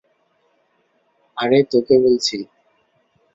[1.37, 2.37] আরে, তোকে বলছি।